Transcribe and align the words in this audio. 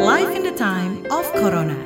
Life 0.00 0.32
in 0.32 0.48
the 0.48 0.56
time 0.56 1.04
of 1.12 1.28
Corona. 1.36 1.76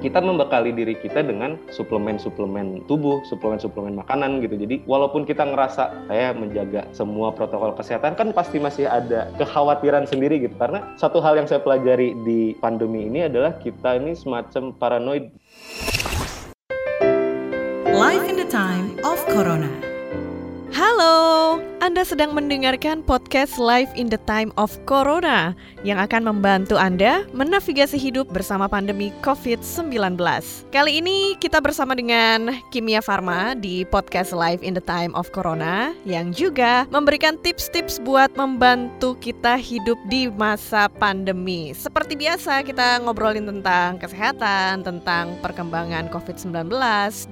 kita 0.00 0.24
membekali 0.24 0.72
diri 0.72 0.96
kita 0.96 1.20
dengan 1.20 1.60
suplemen-suplemen 1.68 2.88
tubuh, 2.88 3.20
suplemen-suplemen 3.28 3.92
makanan 4.00 4.40
gitu. 4.40 4.56
Jadi 4.56 4.80
walaupun 4.88 5.28
kita 5.28 5.44
ngerasa 5.44 6.08
saya 6.08 6.32
menjaga 6.32 6.88
semua 6.96 7.28
protokol 7.28 7.76
kesehatan 7.76 8.16
kan 8.16 8.32
pasti 8.32 8.56
masih 8.56 8.88
ada 8.88 9.28
kekhawatiran 9.36 10.08
sendiri 10.08 10.40
gitu. 10.40 10.56
Karena 10.56 10.96
satu 10.96 11.20
hal 11.20 11.36
yang 11.36 11.46
saya 11.46 11.60
pelajari 11.60 12.16
di 12.24 12.56
pandemi 12.56 13.04
ini 13.04 13.28
adalah 13.28 13.60
kita 13.60 14.00
ini 14.00 14.16
semacam 14.16 14.72
paranoid. 14.72 15.28
Life 17.92 18.24
in 18.32 18.40
the 18.40 18.48
time 18.48 18.96
of 19.04 19.20
Corona. 19.28 19.68
Halo, 20.72 21.60
Anda 21.82 22.06
sedang 22.06 22.30
mendengarkan 22.30 23.02
podcast 23.02 23.58
Live 23.58 23.90
in 23.98 24.06
the 24.06 24.22
Time 24.22 24.54
of 24.54 24.70
Corona 24.86 25.50
yang 25.82 25.98
akan 25.98 26.30
membantu 26.30 26.78
Anda 26.78 27.26
menavigasi 27.34 27.98
hidup 27.98 28.30
bersama 28.30 28.70
pandemi 28.70 29.10
COVID-19. 29.26 29.90
Kali 30.70 31.02
ini 31.02 31.34
kita 31.42 31.58
bersama 31.58 31.98
dengan 31.98 32.54
Kimia 32.70 33.02
Farma 33.02 33.58
di 33.58 33.82
podcast 33.82 34.30
Live 34.30 34.62
in 34.62 34.78
the 34.78 34.84
Time 34.86 35.10
of 35.18 35.34
Corona 35.34 35.90
yang 36.06 36.30
juga 36.30 36.86
memberikan 36.94 37.34
tips-tips 37.42 37.98
buat 37.98 38.30
membantu 38.38 39.18
kita 39.18 39.58
hidup 39.58 39.98
di 40.06 40.30
masa 40.30 40.86
pandemi. 40.86 41.74
Seperti 41.74 42.14
biasa 42.14 42.62
kita 42.62 43.02
ngobrolin 43.02 43.50
tentang 43.50 43.98
kesehatan, 43.98 44.86
tentang 44.86 45.34
perkembangan 45.42 46.06
COVID-19 46.14 46.70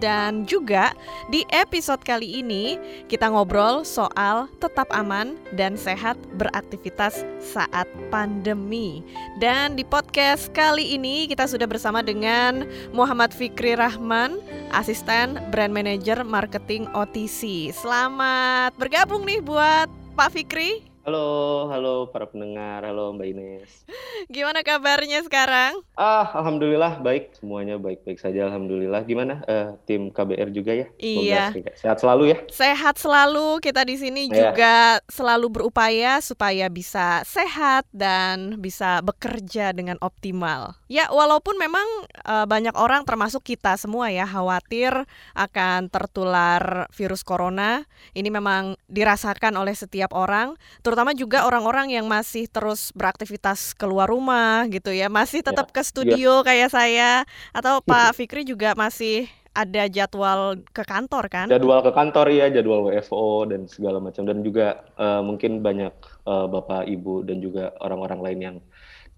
dan 0.03 0.43
juga 0.43 0.91
di 1.31 1.47
episode 1.55 2.03
kali 2.03 2.43
ini 2.43 2.75
kita 3.07 3.31
ngobrol 3.31 3.87
soal 3.87 4.40
tetap 4.61 4.89
aman 4.93 5.41
dan 5.57 5.77
sehat 5.77 6.17
beraktivitas 6.37 7.25
saat 7.41 7.89
pandemi. 8.13 9.01
Dan 9.41 9.75
di 9.77 9.85
podcast 9.85 10.53
kali 10.53 10.97
ini 10.97 11.27
kita 11.29 11.49
sudah 11.49 11.65
bersama 11.65 12.05
dengan 12.05 12.69
Muhammad 12.93 13.33
Fikri 13.33 13.75
Rahman, 13.77 14.39
asisten 14.77 15.41
brand 15.49 15.73
manager 15.73 16.21
marketing 16.23 16.89
OTC. 16.93 17.73
Selamat 17.73 18.77
bergabung 18.77 19.25
nih 19.25 19.41
buat 19.41 19.89
Pak 20.15 20.37
Fikri. 20.37 20.90
Halo, 21.11 21.67
halo 21.75 21.95
para 22.15 22.31
pendengar, 22.31 22.87
halo 22.87 23.11
Mbak 23.19 23.29
Ines. 23.35 23.83
Gimana 24.31 24.63
kabarnya 24.63 25.27
sekarang? 25.27 25.83
Ah, 25.99 26.23
alhamdulillah 26.39 27.03
baik, 27.03 27.35
semuanya 27.35 27.83
baik-baik 27.83 28.23
saja 28.23 28.47
alhamdulillah. 28.47 29.03
Gimana 29.03 29.43
eh, 29.51 29.75
tim 29.91 30.15
KBR 30.15 30.55
juga 30.55 30.71
ya? 30.71 30.87
Iya. 31.03 31.51
Sehat 31.75 31.99
selalu 31.99 32.31
ya. 32.31 32.37
Sehat 32.47 32.95
selalu. 32.95 33.59
Kita 33.59 33.83
di 33.83 33.99
sini 33.99 34.31
Iya. 34.31 34.55
juga 34.55 34.75
selalu 35.11 35.51
berupaya 35.51 36.23
supaya 36.23 36.71
bisa 36.71 37.27
sehat 37.27 37.91
dan 37.91 38.63
bisa 38.63 39.03
bekerja 39.03 39.75
dengan 39.75 39.99
optimal. 39.99 40.79
Ya, 40.87 41.11
walaupun 41.11 41.59
memang 41.59 41.87
eh, 42.23 42.47
banyak 42.47 42.79
orang 42.79 43.03
termasuk 43.03 43.43
kita 43.43 43.75
semua 43.75 44.15
ya 44.15 44.31
khawatir 44.31 44.95
akan 45.35 45.91
tertular 45.91 46.87
virus 46.95 47.27
corona. 47.27 47.83
Ini 48.15 48.31
memang 48.31 48.79
dirasakan 48.87 49.59
oleh 49.59 49.75
setiap 49.75 50.15
orang, 50.15 50.55
terutama 50.87 51.00
juga 51.17 51.49
orang-orang 51.49 51.97
yang 51.97 52.07
masih 52.07 52.49
terus 52.49 52.93
beraktivitas 52.93 53.73
keluar 53.77 54.09
rumah 54.09 54.69
gitu 54.69 54.93
ya, 54.93 55.09
masih 55.09 55.41
tetap 55.41 55.73
ke 55.73 55.81
studio 55.81 56.45
kayak 56.45 56.71
saya. 56.73 57.25
Atau 57.57 57.81
Pak 57.89 58.17
Fikri 58.17 58.45
juga 58.45 58.77
masih 58.77 59.29
ada 59.51 59.91
jadwal 59.91 60.63
ke 60.71 60.87
kantor 60.87 61.27
kan? 61.27 61.47
Jadwal 61.51 61.83
ke 61.83 61.91
kantor 61.91 62.27
ya, 62.31 62.47
jadwal 62.49 62.87
WFO 62.87 63.51
dan 63.51 63.67
segala 63.67 63.99
macam. 63.99 64.23
Dan 64.25 64.47
juga 64.47 64.87
eh, 64.95 65.23
mungkin 65.25 65.61
banyak 65.65 65.95
eh, 66.27 66.47
bapak 66.47 66.87
ibu 66.87 67.27
dan 67.27 67.43
juga 67.43 67.75
orang-orang 67.83 68.21
lain 68.23 68.41
yang 68.41 68.57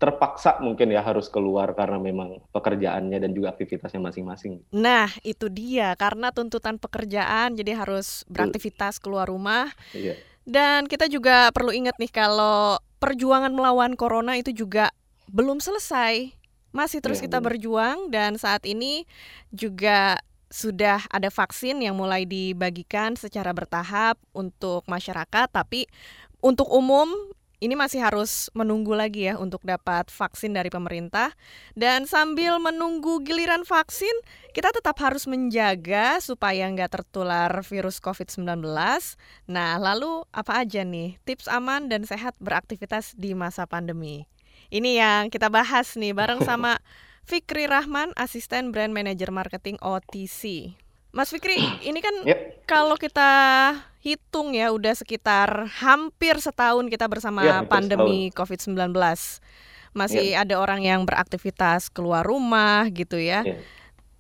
terpaksa 0.03 0.59
mungkin 0.59 0.91
ya 0.91 0.99
harus 0.99 1.31
keluar 1.31 1.79
karena 1.79 1.95
memang 1.95 2.43
pekerjaannya 2.51 3.23
dan 3.23 3.31
juga 3.31 3.55
aktivitasnya 3.55 4.03
masing-masing. 4.03 4.59
Nah, 4.75 5.07
itu 5.23 5.47
dia. 5.47 5.95
Karena 5.95 6.35
tuntutan 6.35 6.75
pekerjaan 6.75 7.55
jadi 7.55 7.79
harus 7.79 8.27
beraktivitas 8.27 8.99
keluar 8.99 9.31
rumah. 9.31 9.71
Iya. 9.95 10.19
Dan 10.43 10.91
kita 10.91 11.07
juga 11.07 11.51
perlu 11.55 11.71
ingat 11.71 11.99
nih 11.99 12.11
kalau 12.11 12.79
perjuangan 12.99 13.51
melawan 13.51 13.95
corona 13.99 14.39
itu 14.39 14.55
juga 14.55 14.91
belum 15.31 15.59
selesai. 15.59 16.35
Masih 16.73 17.05
terus 17.05 17.21
Iya, 17.21 17.29
kita 17.29 17.39
berjuang 17.45 18.09
dan 18.09 18.41
saat 18.41 18.65
ini 18.65 19.05
juga 19.53 20.17
sudah 20.53 21.05
ada 21.09 21.33
vaksin 21.33 21.81
yang 21.81 21.97
mulai 21.97 22.29
dibagikan 22.29 23.17
secara 23.17 23.57
bertahap 23.57 24.21
untuk 24.37 24.85
masyarakat 24.85 25.49
tapi 25.49 25.89
untuk 26.45 26.69
umum 26.69 27.09
ini 27.63 27.79
masih 27.79 28.03
harus 28.03 28.51
menunggu 28.59 28.91
lagi 28.99 29.31
ya 29.31 29.39
untuk 29.39 29.63
dapat 29.63 30.11
vaksin 30.11 30.51
dari 30.51 30.67
pemerintah 30.67 31.31
dan 31.79 32.11
sambil 32.11 32.59
menunggu 32.59 33.23
giliran 33.23 33.63
vaksin 33.63 34.11
kita 34.51 34.75
tetap 34.75 34.99
harus 34.99 35.31
menjaga 35.31 36.19
supaya 36.19 36.67
nggak 36.67 36.91
tertular 36.99 37.63
virus 37.63 38.03
COVID-19. 38.03 38.67
Nah, 39.47 39.79
lalu 39.79 40.27
apa 40.35 40.67
aja 40.67 40.83
nih 40.83 41.23
tips 41.23 41.47
aman 41.47 41.87
dan 41.87 42.03
sehat 42.03 42.35
beraktivitas 42.43 43.15
di 43.15 43.31
masa 43.39 43.63
pandemi? 43.71 44.27
Ini 44.75 44.91
yang 44.99 45.23
kita 45.31 45.47
bahas 45.47 45.95
nih 45.95 46.11
bareng 46.11 46.43
sama 46.49 46.83
Fikri 47.23 47.71
Rahman, 47.71 48.11
asisten 48.19 48.75
brand 48.75 48.91
manager 48.91 49.31
marketing 49.31 49.79
OTC. 49.79 50.75
Mas 51.15 51.31
Fikri, 51.31 51.63
ini 51.89 52.03
kan 52.03 52.27
Yep. 52.27 52.67
kalau 52.67 52.99
kita 52.99 53.31
hitung 54.03 54.51
ya 54.53 54.75
udah 54.75 54.99
sekitar 54.99 55.71
hampir 55.79 56.35
setahun 56.43 56.91
kita 56.91 57.07
bersama 57.07 57.47
hampir 57.47 57.71
pandemi 57.71 58.35
COVID-19. 58.35 58.91
Masih 59.95 60.35
ada 60.35 60.59
orang 60.59 60.83
yang 60.83 61.07
beraktivitas 61.07 61.87
keluar 61.87 62.27
rumah 62.27 62.91
gitu 62.91 63.23
ya. 63.23 63.47
Iya. 63.47 63.63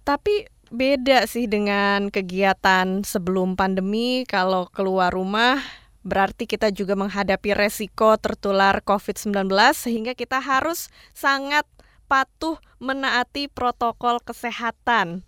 Tapi 0.07 0.47
beda 0.71 1.27
sih 1.27 1.51
dengan 1.51 2.09
kegiatan 2.09 3.03
sebelum 3.03 3.59
pandemi 3.59 4.25
kalau 4.25 4.71
keluar 4.71 5.13
rumah 5.13 5.61
berarti 6.03 6.47
kita 6.47 6.71
juga 6.75 6.99
menghadapi 6.99 7.55
resiko 7.55 8.19
tertular 8.19 8.83
COVID-19 8.83 9.51
sehingga 9.75 10.13
kita 10.15 10.43
harus 10.43 10.91
sangat 11.15 11.67
patuh 12.07 12.59
menaati 12.79 13.51
protokol 13.51 14.19
kesehatan. 14.23 15.23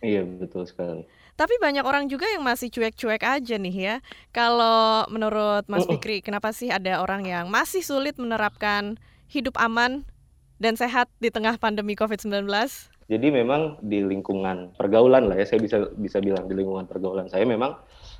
Iya, 0.00 0.24
betul 0.24 0.64
sekali. 0.64 1.04
Tapi 1.40 1.56
banyak 1.56 1.88
orang 1.88 2.04
juga 2.04 2.28
yang 2.28 2.44
masih 2.44 2.68
cuek-cuek 2.68 3.24
aja 3.24 3.56
nih 3.56 3.72
ya. 3.72 3.94
Kalau 4.28 5.08
menurut 5.08 5.64
Mas 5.72 5.88
Mm-mm. 5.88 5.96
Fikri, 5.96 6.20
kenapa 6.20 6.52
sih 6.52 6.68
ada 6.68 7.00
orang 7.00 7.24
yang 7.24 7.48
masih 7.48 7.80
sulit 7.80 8.20
menerapkan 8.20 9.00
hidup 9.24 9.56
aman 9.56 10.04
dan 10.60 10.76
sehat 10.76 11.08
di 11.16 11.32
tengah 11.32 11.56
pandemi 11.56 11.96
COVID-19? 11.96 12.44
Jadi 13.08 13.28
memang 13.32 13.80
di 13.80 14.04
lingkungan 14.04 14.76
pergaulan 14.76 15.32
lah 15.32 15.40
ya, 15.40 15.48
saya 15.48 15.64
bisa 15.64 15.88
bisa 15.96 16.20
bilang 16.20 16.44
di 16.44 16.60
lingkungan 16.60 16.84
pergaulan 16.84 17.32
saya 17.32 17.48
memang 17.48 17.72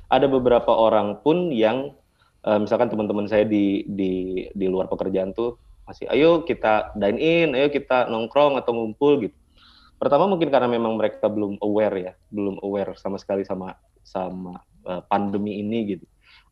ada 0.09 0.25
beberapa 0.25 0.73
orang 0.73 1.21
pun 1.21 1.53
yang 1.53 1.93
eh, 2.41 2.57
misalkan 2.57 2.89
teman-teman 2.89 3.29
saya 3.29 3.45
di 3.45 3.85
di 3.85 4.43
di 4.49 4.65
luar 4.65 4.89
pekerjaan 4.89 5.29
tuh 5.37 5.61
masih 5.85 6.09
ayo 6.09 6.41
kita 6.41 6.97
dine 6.97 7.21
in, 7.21 7.47
ayo 7.53 7.69
kita 7.69 8.09
nongkrong 8.09 8.57
atau 8.57 8.73
ngumpul 8.73 9.29
gitu. 9.29 9.37
Pertama 10.01 10.25
mungkin 10.25 10.49
karena 10.49 10.65
memang 10.65 10.97
mereka 10.97 11.29
belum 11.29 11.61
aware 11.61 11.97
ya, 12.01 12.13
belum 12.33 12.57
aware 12.65 12.97
sama 12.97 13.21
sekali 13.21 13.45
sama 13.45 13.77
sama 14.01 14.57
eh, 14.89 15.01
pandemi 15.05 15.61
ini 15.61 15.93
gitu. 15.93 16.05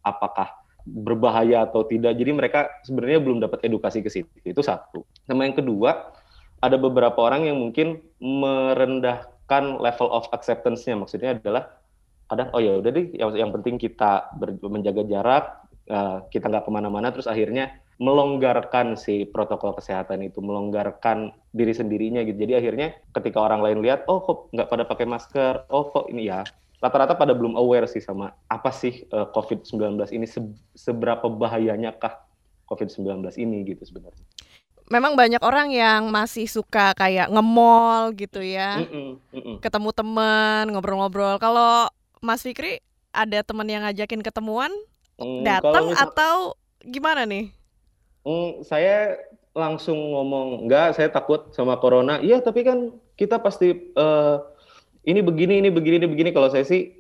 Apakah 0.06 0.54
berbahaya 0.86 1.66
atau 1.66 1.86
tidak. 1.86 2.18
Jadi 2.18 2.32
mereka 2.34 2.70
sebenarnya 2.86 3.20
belum 3.22 3.42
dapat 3.42 3.66
edukasi 3.66 4.06
ke 4.06 4.10
situ. 4.10 4.30
Itu 4.42 4.62
satu. 4.62 5.06
Sama 5.26 5.46
yang 5.46 5.58
kedua, 5.58 6.14
ada 6.60 6.78
beberapa 6.78 7.20
orang 7.24 7.48
yang 7.48 7.58
mungkin 7.60 8.02
merendahkan 8.20 9.80
level 9.80 10.10
of 10.10 10.30
acceptance-nya. 10.34 10.98
Maksudnya 10.98 11.38
adalah 11.38 11.70
kadang 12.30 12.54
oh 12.54 12.62
ya 12.62 12.78
udah 12.78 12.92
deh 12.94 13.10
yang, 13.18 13.34
yang 13.34 13.50
penting 13.58 13.82
kita 13.82 14.30
ber- 14.38 14.62
menjaga 14.62 15.02
jarak, 15.10 15.46
eh, 15.90 16.18
kita 16.30 16.46
nggak 16.48 16.70
ke 16.70 16.72
mana-mana, 16.72 17.10
terus 17.10 17.26
akhirnya 17.26 17.82
melonggarkan 18.00 18.96
si 18.96 19.28
protokol 19.28 19.76
kesehatan 19.76 20.24
itu, 20.24 20.40
melonggarkan 20.40 21.36
diri 21.52 21.76
sendirinya 21.76 22.24
gitu. 22.24 22.48
Jadi 22.48 22.54
akhirnya 22.56 22.88
ketika 23.12 23.44
orang 23.44 23.60
lain 23.60 23.84
lihat, 23.84 24.08
oh 24.08 24.24
kok 24.24 24.54
nggak 24.56 24.70
pada 24.72 24.84
pakai 24.88 25.06
masker, 25.10 25.54
oh 25.68 25.92
kok 25.92 26.08
ini 26.08 26.32
ya 26.32 26.48
rata-rata 26.80 27.12
pada 27.20 27.36
belum 27.36 27.60
aware 27.60 27.92
sih 27.92 28.00
sama 28.00 28.32
apa 28.48 28.72
sih 28.72 29.04
eh, 29.04 29.28
COVID-19 29.36 30.00
ini 30.16 30.24
se- 30.24 30.56
seberapa 30.72 31.28
bahayanya 31.28 31.92
kah 31.92 32.24
COVID-19 32.72 33.36
ini 33.36 33.68
gitu 33.68 33.84
sebenarnya. 33.84 34.24
Memang 34.90 35.14
banyak 35.14 35.44
orang 35.46 35.70
yang 35.70 36.10
masih 36.10 36.50
suka 36.50 36.98
kayak 36.98 37.30
nge-mall 37.30 38.10
gitu 38.18 38.42
ya. 38.42 38.82
Mm-mm, 38.82 39.22
mm-mm. 39.30 39.56
Ketemu 39.62 39.94
teman, 39.94 40.66
ngobrol-ngobrol. 40.74 41.38
Kalau 41.38 41.94
Mas 42.26 42.42
Fikri 42.42 42.82
ada 43.14 43.46
teman 43.46 43.70
yang 43.70 43.86
ngajakin 43.86 44.26
ketemuan, 44.26 44.74
Mm, 45.20 45.44
kalau 45.44 45.44
datang 45.44 45.86
misal- 45.92 46.12
atau 46.12 46.36
gimana 46.84 47.22
nih? 47.28 47.46
Mm, 48.24 48.64
saya 48.64 49.20
langsung 49.56 49.98
ngomong 49.98 50.68
enggak, 50.68 50.96
saya 50.96 51.12
takut 51.12 51.52
sama 51.52 51.76
corona. 51.78 52.24
Iya, 52.24 52.40
tapi 52.40 52.64
kan 52.64 52.96
kita 53.20 53.40
pasti 53.44 53.76
eh, 53.76 54.36
ini 55.04 55.20
begini, 55.20 55.60
ini 55.60 55.70
begini, 55.70 56.00
ini 56.04 56.08
begini. 56.08 56.30
Kalau 56.32 56.48
saya 56.48 56.64
sih 56.64 56.96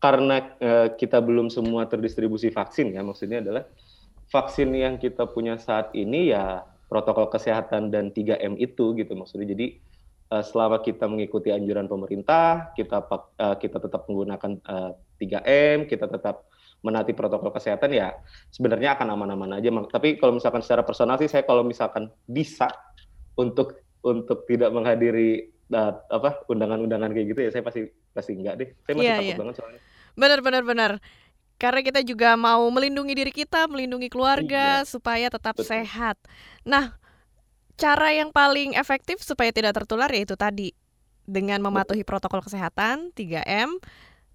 karena 0.00 0.54
eh, 0.62 0.88
kita 0.96 1.20
belum 1.20 1.52
semua 1.52 1.84
terdistribusi 1.84 2.48
vaksin 2.48 2.96
ya, 2.96 3.04
maksudnya 3.04 3.44
adalah 3.44 3.64
vaksin 4.28 4.72
yang 4.76 4.96
kita 5.00 5.28
punya 5.28 5.56
saat 5.56 5.92
ini 5.96 6.32
ya 6.32 6.64
protokol 6.88 7.28
kesehatan 7.28 7.92
dan 7.92 8.12
3M 8.12 8.56
itu 8.56 8.96
gitu 8.96 9.12
maksudnya. 9.12 9.52
Jadi 9.52 9.76
uh, 10.32 10.44
selama 10.44 10.80
kita 10.80 11.04
mengikuti 11.04 11.52
anjuran 11.52 11.88
pemerintah, 11.88 12.72
kita 12.72 13.04
uh, 13.04 13.56
kita 13.60 13.76
tetap 13.80 14.08
menggunakan 14.08 14.56
uh, 14.64 14.92
3M, 15.20 15.88
kita 15.88 16.08
tetap 16.08 16.47
menaati 16.82 17.10
protokol 17.10 17.50
kesehatan 17.50 17.90
ya 17.90 18.14
sebenarnya 18.54 18.94
akan 18.94 19.18
aman-aman 19.18 19.58
aja. 19.58 19.68
Tapi 19.90 20.16
kalau 20.18 20.38
misalkan 20.38 20.62
secara 20.62 20.86
personal 20.86 21.18
sih 21.18 21.30
saya 21.30 21.42
kalau 21.42 21.66
misalkan 21.66 22.10
bisa 22.26 22.70
untuk 23.34 23.82
untuk 24.06 24.46
tidak 24.46 24.70
menghadiri 24.70 25.50
uh, 25.74 25.92
apa 26.10 26.46
undangan-undangan 26.46 27.10
kayak 27.10 27.26
gitu 27.34 27.40
ya 27.46 27.50
saya 27.50 27.62
pasti 27.66 27.82
pasti 28.14 28.32
enggak 28.38 28.54
deh. 28.62 28.68
Saya 28.86 28.94
masih 28.94 29.06
yeah, 29.06 29.18
takut 29.18 29.30
yeah. 29.30 29.40
banget 29.40 29.54
soalnya. 29.58 29.80
Benar 30.18 30.38
benar 30.42 30.62
benar 30.66 30.92
karena 31.58 31.82
kita 31.82 32.00
juga 32.06 32.38
mau 32.38 32.62
melindungi 32.70 33.18
diri 33.18 33.34
kita, 33.34 33.66
melindungi 33.66 34.06
keluarga 34.06 34.80
iya. 34.80 34.86
supaya 34.86 35.26
tetap 35.26 35.58
Betul. 35.58 35.74
sehat. 35.74 36.14
Nah, 36.62 36.94
cara 37.74 38.14
yang 38.14 38.30
paling 38.30 38.78
efektif 38.78 39.18
supaya 39.26 39.50
tidak 39.50 39.74
tertular 39.74 40.06
yaitu 40.14 40.38
tadi 40.38 40.70
dengan 41.28 41.58
mematuhi 41.60 42.06
protokol 42.06 42.40
kesehatan 42.40 43.10
3M 43.12 43.82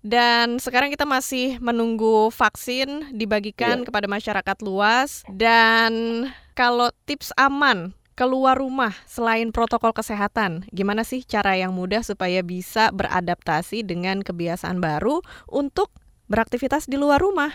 dan 0.03 0.59
sekarang 0.59 0.91
kita 0.91 1.07
masih 1.07 1.57
menunggu 1.63 2.27
vaksin 2.29 3.15
dibagikan 3.15 3.81
iya. 3.81 3.85
kepada 3.88 4.07
masyarakat 4.11 4.57
luas 4.61 5.23
dan 5.31 6.27
kalau 6.53 6.91
tips 7.07 7.31
aman 7.39 7.95
keluar 8.13 8.61
rumah 8.61 8.94
selain 9.09 9.50
protokol 9.50 9.89
kesehatan, 9.89 10.69
gimana 10.69 11.01
sih 11.01 11.25
cara 11.25 11.57
yang 11.57 11.73
mudah 11.73 12.05
supaya 12.05 12.45
bisa 12.45 12.94
beradaptasi 12.94 13.81
dengan 13.81 14.21
kebiasaan 14.21 14.77
baru 14.77 15.25
untuk 15.50 15.89
beraktivitas 16.29 16.85
di 16.85 16.97
luar 16.97 17.21
rumah? 17.21 17.50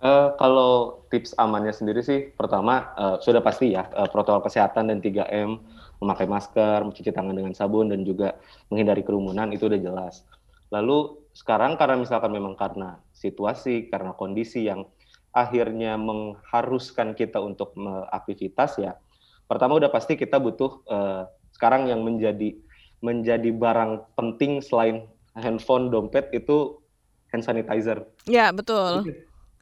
Uh, 0.00 0.32
kalau 0.40 1.04
tips 1.12 1.36
amannya 1.36 1.76
sendiri 1.76 2.00
sih, 2.00 2.32
pertama 2.32 2.90
uh, 2.96 3.16
sudah 3.20 3.44
pasti 3.44 3.76
ya 3.76 3.86
uh, 3.92 4.08
protokol 4.08 4.48
kesehatan 4.48 4.88
dan 4.88 4.98
3M, 4.98 5.60
memakai 6.00 6.24
masker, 6.24 6.82
mencuci 6.82 7.12
tangan 7.12 7.36
dengan 7.36 7.52
sabun 7.52 7.92
dan 7.92 8.02
juga 8.02 8.34
menghindari 8.72 9.04
kerumunan 9.04 9.52
itu 9.52 9.68
udah 9.68 9.78
jelas. 9.78 10.24
Lalu 10.72 11.19
sekarang 11.32 11.78
karena 11.78 11.96
misalkan 11.98 12.34
memang 12.34 12.58
karena 12.58 12.98
situasi, 13.14 13.86
karena 13.90 14.14
kondisi 14.14 14.66
yang 14.66 14.86
akhirnya 15.30 15.94
mengharuskan 15.94 17.14
kita 17.14 17.38
untuk 17.38 17.74
aktivitas 18.10 18.82
ya, 18.82 18.98
pertama 19.46 19.78
udah 19.78 19.90
pasti 19.90 20.18
kita 20.18 20.42
butuh 20.42 20.82
uh, 20.90 21.22
sekarang 21.54 21.86
yang 21.86 22.02
menjadi 22.02 22.54
menjadi 23.00 23.50
barang 23.54 24.14
penting 24.18 24.60
selain 24.60 25.08
handphone, 25.38 25.88
dompet 25.88 26.28
itu 26.34 26.82
hand 27.32 27.46
sanitizer. 27.46 28.04
Ya, 28.26 28.50
betul. 28.50 29.06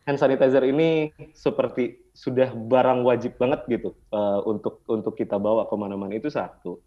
Hand 0.08 0.18
sanitizer 0.18 0.64
ini 0.64 1.12
seperti 1.36 2.00
sudah 2.16 2.50
barang 2.50 3.04
wajib 3.04 3.36
banget 3.36 3.62
gitu 3.68 3.92
uh, 4.10 4.40
untuk 4.48 4.82
untuk 4.88 5.14
kita 5.14 5.36
bawa 5.36 5.68
ke 5.68 5.74
mana-mana 5.76 6.16
itu 6.16 6.32
satu. 6.32 6.80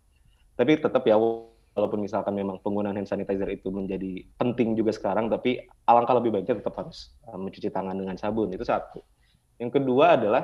Tapi 0.57 0.81
tetap 0.81 1.05
ya 1.05 1.15
walaupun 1.71 2.03
misalkan 2.03 2.35
memang 2.35 2.59
penggunaan 2.59 2.99
hand 2.99 3.07
sanitizer 3.07 3.47
itu 3.47 3.71
menjadi 3.71 4.27
penting 4.35 4.75
juga 4.75 4.91
sekarang, 4.91 5.31
tapi 5.31 5.63
alangkah 5.87 6.19
lebih 6.19 6.35
baiknya 6.35 6.59
tetap 6.59 6.75
harus 6.75 7.15
uh, 7.27 7.39
mencuci 7.39 7.71
tangan 7.71 7.95
dengan 7.95 8.15
sabun 8.19 8.51
itu 8.51 8.63
satu. 8.67 8.99
Yang 9.61 9.79
kedua 9.79 10.19
adalah 10.19 10.43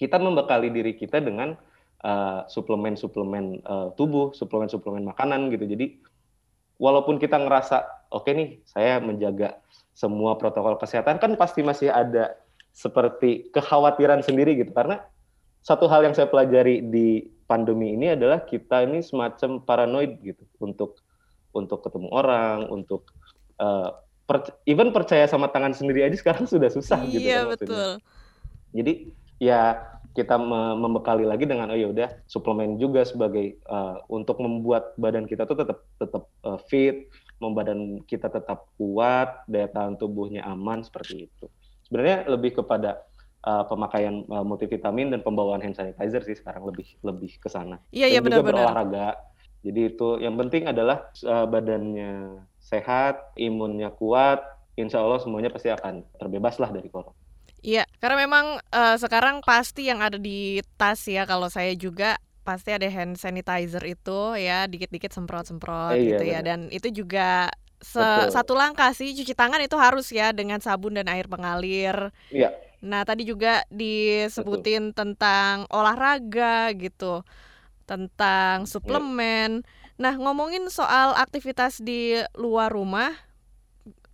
kita 0.00 0.18
membekali 0.18 0.72
diri 0.72 0.98
kita 0.98 1.22
dengan 1.22 1.54
suplemen-suplemen 2.50 3.62
uh, 3.62 3.70
uh, 3.70 3.88
tubuh, 3.94 4.34
suplemen-suplemen 4.34 5.06
makanan 5.06 5.54
gitu. 5.54 5.70
Jadi 5.70 6.02
walaupun 6.82 7.22
kita 7.22 7.38
ngerasa 7.38 8.10
oke 8.10 8.26
okay 8.26 8.32
nih 8.34 8.48
saya 8.66 8.98
menjaga 8.98 9.62
semua 9.94 10.34
protokol 10.34 10.74
kesehatan 10.82 11.22
kan 11.22 11.38
pasti 11.38 11.62
masih 11.62 11.94
ada 11.94 12.34
seperti 12.74 13.52
kekhawatiran 13.54 14.24
sendiri 14.24 14.58
gitu 14.58 14.74
karena 14.74 15.04
satu 15.62 15.86
hal 15.86 16.02
yang 16.02 16.16
saya 16.16 16.26
pelajari 16.26 16.82
di 16.82 17.22
pandemi 17.52 17.92
ini 17.92 18.16
adalah 18.16 18.40
kita 18.48 18.88
ini 18.88 19.04
semacam 19.04 19.60
paranoid 19.60 20.24
gitu 20.24 20.40
untuk 20.56 21.04
untuk 21.52 21.84
ketemu 21.84 22.08
orang 22.08 22.64
untuk 22.72 23.12
uh, 23.60 23.92
per, 24.24 24.56
even 24.64 24.88
percaya 24.88 25.28
sama 25.28 25.52
tangan 25.52 25.76
sendiri 25.76 26.08
aja 26.08 26.16
sekarang 26.16 26.48
sudah 26.52 26.72
susah 26.72 27.04
gitu 27.04 27.20
iya, 27.20 27.44
gitu 27.44 27.68
kan 27.68 27.68
betul 27.68 27.90
jadi 28.72 28.92
ya 29.36 29.60
kita 30.12 30.36
membekali 30.76 31.24
lagi 31.24 31.48
dengan 31.48 31.72
oh 31.72 31.76
ya 31.76 31.88
udah 31.88 32.08
suplemen 32.28 32.76
juga 32.76 33.04
sebagai 33.04 33.56
uh, 33.68 34.00
untuk 34.12 34.40
membuat 34.44 34.92
badan 35.00 35.24
kita 35.24 35.48
tuh 35.48 35.56
tetap 35.56 35.88
tetap 35.96 36.28
uh, 36.44 36.60
fit, 36.68 37.08
membadan 37.40 38.04
kita 38.04 38.28
tetap 38.28 38.68
kuat, 38.76 39.40
daya 39.48 39.72
tahan 39.72 39.96
tubuhnya 39.96 40.44
aman 40.44 40.84
seperti 40.84 41.32
itu. 41.32 41.48
Sebenarnya 41.88 42.28
lebih 42.28 42.60
kepada 42.60 43.00
uh, 43.46 43.64
pemakaian 43.66 44.26
uh, 44.30 44.46
multivitamin 44.46 45.12
dan 45.12 45.20
pembawaan 45.20 45.62
hand 45.62 45.76
sanitizer 45.78 46.22
sih 46.22 46.36
sekarang 46.38 46.66
lebih 46.66 46.86
lebih 47.02 47.38
ke 47.38 47.48
sana. 47.50 47.78
Iya 47.94 48.06
iya 48.08 48.20
benar-benar. 48.22 48.66
Berolahraga. 48.66 49.08
Jadi 49.62 49.94
itu 49.94 50.08
yang 50.18 50.34
penting 50.34 50.66
adalah 50.66 51.06
uh, 51.22 51.46
badannya 51.46 52.42
sehat, 52.58 53.34
imunnya 53.38 53.94
kuat, 53.94 54.42
insya 54.74 54.98
Allah 54.98 55.22
semuanya 55.22 55.54
pasti 55.54 55.70
akan 55.70 56.02
terbebas 56.18 56.58
lah 56.58 56.70
dari 56.74 56.90
corona. 56.90 57.14
Iya, 57.62 57.86
karena 58.02 58.26
memang 58.26 58.58
uh, 58.74 58.96
sekarang 58.98 59.38
pasti 59.46 59.86
yang 59.86 60.02
ada 60.02 60.18
di 60.18 60.58
tas 60.74 60.98
ya 61.06 61.22
kalau 61.22 61.46
saya 61.46 61.70
juga 61.78 62.18
pasti 62.42 62.74
ada 62.74 62.90
hand 62.90 63.14
sanitizer 63.14 63.86
itu 63.86 64.34
ya 64.34 64.66
dikit-dikit 64.66 65.14
semprot-semprot 65.14 65.94
eh, 65.94 66.10
gitu 66.10 66.24
iya, 66.26 66.42
ya 66.42 66.50
dan 66.52 66.66
itu 66.74 66.90
juga 66.90 67.46
se 67.78 68.02
satu 68.34 68.58
langkah 68.58 68.90
sih 68.94 69.14
cuci 69.14 69.34
tangan 69.34 69.62
itu 69.62 69.78
harus 69.78 70.10
ya 70.10 70.34
dengan 70.34 70.58
sabun 70.58 70.98
dan 70.98 71.06
air 71.06 71.30
mengalir. 71.30 72.10
Iya. 72.34 72.50
Nah, 72.82 73.06
tadi 73.06 73.22
juga 73.22 73.62
disebutin 73.70 74.90
Betul. 74.90 74.98
tentang 74.98 75.70
olahraga 75.70 76.74
gitu. 76.74 77.22
Tentang 77.86 78.66
iya. 78.66 78.68
suplemen. 78.68 79.62
Iya. 79.62 80.00
Nah, 80.02 80.14
ngomongin 80.18 80.66
soal 80.66 81.14
aktivitas 81.14 81.78
di 81.78 82.18
luar 82.34 82.74
rumah, 82.74 83.14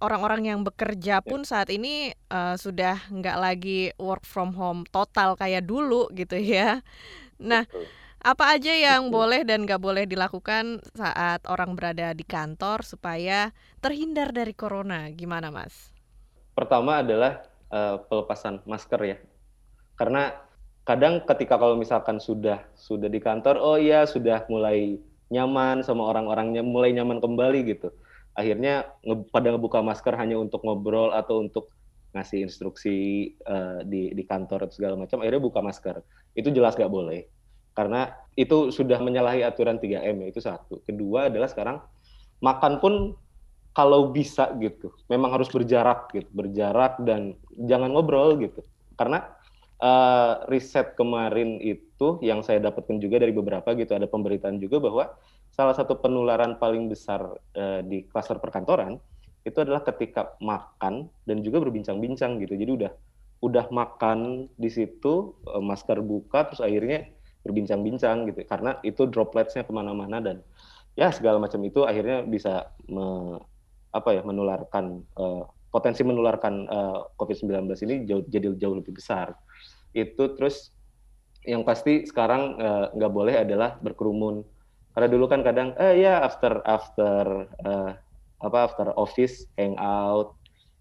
orang-orang 0.05 0.53
yang 0.53 0.61
bekerja 0.63 1.19
ya. 1.19 1.25
pun 1.25 1.49
saat 1.49 1.73
ini 1.73 2.13
uh, 2.29 2.55
sudah 2.55 3.09
nggak 3.09 3.39
lagi 3.41 3.81
work 3.99 4.23
from 4.23 4.55
home 4.55 4.87
total 4.93 5.35
kayak 5.35 5.65
dulu 5.65 6.13
gitu 6.13 6.37
ya. 6.61 6.85
Nah, 7.41 7.65
apa 8.19 8.59
aja 8.59 8.75
yang 8.75 9.09
boleh 9.09 9.47
dan 9.47 9.63
nggak 9.63 9.79
boleh 9.79 10.05
dilakukan 10.05 10.83
saat 10.93 11.41
orang 11.47 11.79
berada 11.79 12.13
di 12.13 12.27
kantor 12.27 12.83
supaya 12.83 13.55
terhindar 13.81 14.35
dari 14.35 14.53
corona? 14.53 15.07
Gimana, 15.15 15.55
Mas? 15.55 15.95
Pertama 16.59 17.01
adalah 17.01 17.47
uh, 17.73 18.03
pelepasan 18.07 18.61
masker 18.65 19.01
ya, 19.05 19.17
karena 19.99 20.37
kadang 20.89 21.21
ketika 21.29 21.61
kalau 21.61 21.77
misalkan 21.77 22.17
sudah 22.17 22.65
sudah 22.73 23.13
di 23.13 23.21
kantor, 23.21 23.61
oh 23.61 23.77
iya 23.77 24.09
sudah 24.09 24.49
mulai 24.49 24.97
nyaman 25.29 25.85
sama 25.85 26.09
orang-orangnya, 26.09 26.65
mulai 26.65 26.97
nyaman 26.97 27.21
kembali 27.21 27.61
gitu. 27.69 27.93
Akhirnya 28.33 28.89
nge 29.05 29.29
pada 29.29 29.53
ngebuka 29.53 29.85
masker 29.85 30.15
hanya 30.17 30.41
untuk 30.41 30.65
ngobrol 30.65 31.13
atau 31.13 31.45
untuk 31.45 31.69
ngasih 32.17 32.49
instruksi 32.49 32.97
uh, 33.45 33.85
di 33.85 34.17
di 34.17 34.25
kantor 34.25 34.65
atau 34.65 34.75
segala 34.81 34.95
macam 34.97 35.21
akhirnya 35.21 35.43
buka 35.45 35.61
masker. 35.61 36.01
Itu 36.33 36.49
jelas 36.55 36.73
gak 36.79 36.89
boleh. 36.89 37.29
Karena 37.77 38.11
itu 38.35 38.73
sudah 38.73 38.99
menyalahi 38.99 39.45
aturan 39.45 39.77
3M 39.77 40.25
ya 40.25 40.27
itu 40.33 40.41
satu. 40.41 40.81
Kedua 40.83 41.29
adalah 41.29 41.47
sekarang 41.53 41.79
makan 42.41 42.81
pun 42.81 42.95
kalau 43.79 44.11
bisa 44.11 44.51
gitu. 44.59 44.91
Memang 45.07 45.39
harus 45.39 45.47
berjarak 45.55 46.11
gitu 46.11 46.27
berjarak 46.35 46.99
dan 47.07 47.39
jangan 47.55 47.95
ngobrol 47.95 48.35
gitu. 48.43 48.67
Karena 48.99 49.23
uh, 49.79 50.43
riset 50.51 50.99
kemarin 50.99 51.63
itu 51.63 52.19
yang 52.19 52.43
saya 52.43 52.59
dapatkan 52.59 52.99
juga 52.99 53.23
dari 53.23 53.31
beberapa 53.31 53.71
gitu 53.79 53.95
ada 53.95 54.11
pemberitaan 54.11 54.59
juga 54.59 54.83
bahwa 54.83 55.15
salah 55.55 55.79
satu 55.79 55.95
penularan 56.03 56.59
paling 56.59 56.91
besar 56.91 57.23
uh, 57.55 57.81
di 57.87 58.03
klaster 58.11 58.43
perkantoran 58.43 58.99
itu 59.47 59.55
adalah 59.63 59.87
ketika 59.87 60.35
makan 60.43 61.07
dan 61.23 61.47
juga 61.47 61.63
berbincang-bincang 61.63 62.43
gitu. 62.43 62.59
Jadi 62.59 62.73
udah 62.83 62.93
udah 63.39 63.71
makan 63.71 64.51
di 64.59 64.67
situ 64.75 65.39
uh, 65.47 65.63
masker 65.63 66.03
buka 66.03 66.51
terus 66.51 66.67
akhirnya 66.67 67.07
berbincang-bincang 67.47 68.27
gitu. 68.27 68.43
Karena 68.43 68.83
itu 68.83 69.07
dropletsnya 69.07 69.63
ke 69.63 69.71
mana-mana 69.71 70.19
dan 70.19 70.43
ya 70.99 71.15
segala 71.15 71.39
macam 71.39 71.63
itu 71.63 71.87
akhirnya 71.87 72.27
bisa 72.27 72.75
me, 72.91 73.39
apa 73.95 74.17
ya 74.17 74.23
menularkan 74.25 75.03
uh, 75.17 75.45
potensi 75.69 76.01
menularkan 76.05 76.55
uh, 76.69 76.99
COVID-19 77.21 77.69
ini 77.89 77.95
jauh, 78.09 78.25
jadi 78.25 78.53
jauh 78.57 78.77
lebih 78.77 78.97
besar. 78.97 79.37
Itu 79.93 80.37
terus 80.37 80.73
yang 81.45 81.65
pasti 81.65 82.05
sekarang 82.05 82.61
nggak 82.93 83.13
uh, 83.13 83.15
boleh 83.15 83.41
adalah 83.41 83.81
berkerumun 83.81 84.45
karena 84.99 85.15
dulu 85.15 85.31
kan 85.31 85.47
kadang 85.47 85.79
eh 85.79 86.03
ya 86.03 86.27
after 86.27 86.59
after 86.67 87.47
uh, 87.63 87.95
apa 88.43 88.59
after 88.67 88.91
office 88.99 89.47
hangout 89.55 90.35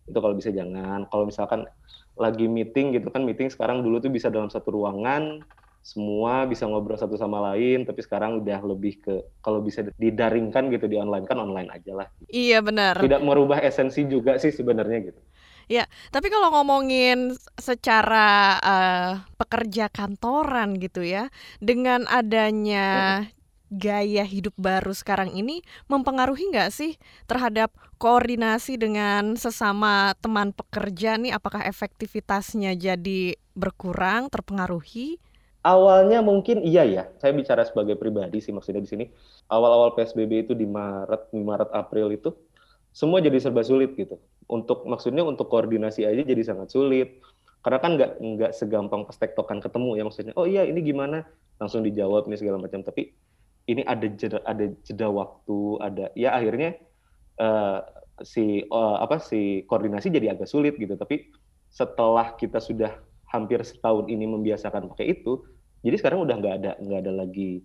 itu 0.08 0.18
kalau 0.18 0.34
bisa 0.34 0.50
jangan. 0.50 1.06
Kalau 1.12 1.30
misalkan 1.30 1.70
lagi 2.18 2.50
meeting 2.50 2.98
gitu 2.98 3.14
kan 3.14 3.22
meeting 3.22 3.52
sekarang 3.54 3.86
dulu 3.86 4.02
tuh 4.02 4.10
bisa 4.10 4.34
dalam 4.34 4.50
satu 4.50 4.74
ruangan 4.74 5.46
semua 5.88 6.44
bisa 6.44 6.67
ngobrol 6.67 7.00
satu 7.00 7.15
sama 7.15 7.39
lain 7.51 7.88
tapi 7.88 8.03
sekarang 8.03 8.44
udah 8.44 8.60
lebih 8.67 9.00
ke 9.00 9.24
kalau 9.39 9.63
bisa 9.63 9.88
didaringkan 9.96 10.67
gitu 10.67 10.91
di 10.91 11.00
online 11.00 11.24
kan 11.24 11.39
online 11.39 11.72
aja 11.72 11.96
lah 11.96 12.08
iya 12.27 12.60
benar 12.60 13.00
tidak 13.00 13.24
merubah 13.24 13.63
esensi 13.63 14.03
juga 14.03 14.36
sih 14.36 14.51
sebenarnya 14.51 15.00
gitu 15.15 15.22
Ya, 15.67 15.84
tapi 16.15 16.32
kalau 16.32 16.48
ngomongin 16.56 17.36
secara 17.60 18.56
uh, 18.63 19.12
pekerja 19.36 19.91
kantoran 19.91 20.79
gitu 20.79 21.03
ya, 21.03 21.27
dengan 21.60 22.08
adanya 22.08 23.27
gaya 23.67 24.24
hidup 24.24 24.56
baru 24.56 24.96
sekarang 24.96 25.36
ini 25.36 25.60
mempengaruhi 25.91 26.56
nggak 26.56 26.72
sih 26.72 26.96
terhadap 27.27 27.75
koordinasi 28.00 28.79
dengan 28.79 29.36
sesama 29.36 30.15
teman 30.24 30.56
pekerja 30.56 31.20
nih? 31.20 31.36
Apakah 31.36 31.67
efektivitasnya 31.67 32.79
jadi 32.79 33.36
berkurang, 33.51 34.32
terpengaruhi? 34.32 35.20
Awalnya 35.66 36.22
mungkin 36.22 36.62
iya 36.64 36.84
ya. 36.86 37.04
Saya 37.18 37.34
bicara 37.34 37.66
sebagai 37.66 37.98
pribadi 37.98 38.40
sih 38.40 38.54
maksudnya 38.54 38.84
di 38.84 38.90
sini. 38.90 39.06
Awal-awal 39.50 39.98
PSBB 39.98 40.48
itu 40.48 40.54
di 40.54 40.70
Maret, 40.70 41.34
Maret 41.34 41.70
April 41.74 42.14
itu 42.14 42.32
semua 42.94 43.22
jadi 43.22 43.38
serba 43.42 43.66
sulit 43.66 43.98
gitu. 43.98 44.18
Untuk 44.48 44.88
maksudnya 44.88 45.22
untuk 45.28 45.52
koordinasi 45.52 46.08
aja 46.08 46.24
jadi 46.24 46.42
sangat 46.46 46.72
sulit. 46.72 47.20
Karena 47.66 47.80
kan 47.84 47.92
nggak 48.00 48.12
nggak 48.22 48.52
segampang 48.56 49.04
pas 49.04 49.18
tektokan 49.18 49.60
ketemu 49.60 49.90
ya 50.00 50.04
maksudnya. 50.08 50.34
Oh 50.40 50.48
iya 50.48 50.64
ini 50.64 50.80
gimana? 50.80 51.28
Langsung 51.60 51.84
dijawab 51.84 52.30
nih 52.32 52.40
segala 52.40 52.62
macam. 52.62 52.86
Tapi 52.86 53.12
ini 53.68 53.84
ada 53.84 54.08
jeda, 54.08 54.40
ada 54.48 54.72
jeda 54.88 55.08
waktu, 55.12 55.60
ada 55.84 56.06
ya 56.16 56.32
akhirnya 56.32 56.80
uh, 57.44 57.84
si 58.24 58.64
uh, 58.72 59.04
apa 59.04 59.20
si 59.20 59.68
koordinasi 59.68 60.08
jadi 60.08 60.38
agak 60.38 60.48
sulit 60.48 60.80
gitu. 60.80 60.96
Tapi 60.96 61.28
setelah 61.68 62.34
kita 62.40 62.64
sudah 62.64 63.04
hampir 63.27 63.60
setahun 63.63 64.07
ini 64.07 64.24
membiasakan 64.27 64.91
pakai 64.96 65.19
itu, 65.19 65.43
jadi 65.84 65.96
sekarang 66.00 66.24
udah 66.24 66.36
nggak 66.39 66.55
ada 66.63 66.72
nggak 66.79 67.00
ada 67.05 67.12
lagi 67.13 67.63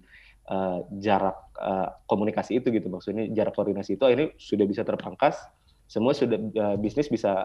uh, 0.51 0.83
jarak 0.99 1.39
uh, 1.59 1.91
komunikasi 2.11 2.59
itu 2.59 2.69
gitu. 2.75 2.87
Maksudnya 2.91 3.31
jarak 3.33 3.55
koordinasi 3.55 3.97
itu 3.97 4.05
akhirnya 4.05 4.35
sudah 4.37 4.67
bisa 4.67 4.83
terpangkas 4.83 5.39
semua 5.93 6.17
sudah 6.17 6.41
uh, 6.41 6.77
bisnis 6.81 7.13
bisa 7.13 7.45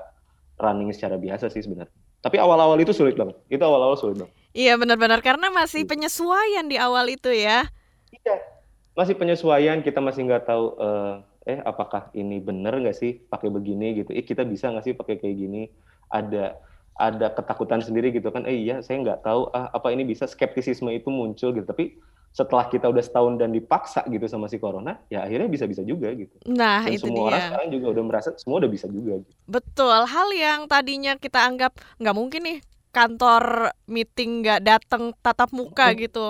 running 0.58 0.90
secara 0.96 1.20
biasa 1.20 1.52
sih 1.52 1.62
sebenarnya. 1.62 1.92
Tapi 2.24 2.40
awal-awal 2.42 2.80
itu 2.82 2.96
sulit 2.96 3.14
banget. 3.14 3.36
Itu 3.52 3.62
awal-awal 3.62 4.00
sulit 4.00 4.18
banget. 4.24 4.34
Iya 4.56 4.74
benar-benar. 4.80 5.20
Karena 5.22 5.54
masih 5.54 5.86
iya. 5.86 5.90
penyesuaian 5.92 6.66
di 6.66 6.78
awal 6.80 7.06
itu 7.12 7.30
ya. 7.30 7.68
Iya. 8.10 8.36
Masih 8.98 9.14
penyesuaian 9.14 9.86
kita 9.86 10.02
masih 10.02 10.26
nggak 10.26 10.50
tahu 10.50 10.74
uh, 10.82 11.22
eh 11.46 11.62
apakah 11.62 12.10
ini 12.18 12.42
benar 12.42 12.74
nggak 12.82 12.98
sih 12.98 13.22
pakai 13.30 13.54
begini 13.54 14.02
gitu. 14.02 14.12
Eh 14.16 14.26
kita 14.26 14.42
bisa 14.48 14.74
nggak 14.74 14.86
sih 14.88 14.94
pakai 14.98 15.22
kayak 15.22 15.38
gini? 15.38 15.70
Ada 16.10 16.58
ada 16.98 17.30
ketakutan 17.34 17.80
sendiri 17.80 18.10
gitu 18.10 18.34
kan 18.34 18.44
eh 18.50 18.58
iya 18.58 18.82
saya 18.82 19.02
nggak 19.06 19.22
tahu 19.22 19.54
ah, 19.54 19.70
apa 19.70 19.94
ini 19.94 20.04
bisa 20.04 20.26
skeptisisme 20.26 20.90
itu 20.90 21.14
muncul 21.14 21.54
gitu 21.54 21.66
tapi 21.66 21.98
setelah 22.34 22.70
kita 22.70 22.86
udah 22.86 23.02
setahun 23.02 23.42
dan 23.42 23.50
dipaksa 23.50 24.06
gitu 24.10 24.30
sama 24.30 24.46
si 24.46 24.62
corona 24.62 25.02
ya 25.10 25.26
akhirnya 25.26 25.50
bisa-bisa 25.50 25.82
juga 25.82 26.14
gitu 26.14 26.34
nah 26.46 26.86
dan 26.86 26.94
itu 26.94 27.10
semua 27.10 27.18
dia. 27.18 27.28
orang 27.30 27.42
sekarang 27.50 27.68
juga 27.74 27.86
udah 27.98 28.04
merasa 28.06 28.30
semua 28.38 28.58
udah 28.62 28.72
bisa 28.72 28.86
juga 28.90 29.14
gitu. 29.22 29.34
betul 29.50 30.00
hal 30.06 30.30
yang 30.34 30.70
tadinya 30.70 31.14
kita 31.18 31.40
anggap 31.42 31.78
nggak 31.98 32.16
mungkin 32.18 32.42
nih 32.46 32.60
kantor 32.94 33.74
meeting 33.86 34.46
nggak 34.46 34.62
datang 34.66 35.14
tatap 35.22 35.54
muka 35.54 35.94
hmm. 35.94 35.98
gitu 36.02 36.26